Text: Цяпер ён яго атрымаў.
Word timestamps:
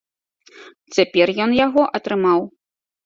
Цяпер 0.97 1.27
ён 1.45 1.51
яго 1.65 1.83
атрымаў. 2.01 2.39